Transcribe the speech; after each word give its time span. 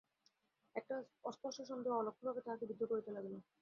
একটা 0.75 0.95
অস্পষ্ট 1.25 1.59
সন্দেহ 1.69 1.91
অলক্ষ্যভাবে 1.95 2.41
তাহাকে 2.43 2.65
বিদ্ধ 2.69 2.81
করিতে 2.91 3.09
লাগিল। 3.11 3.35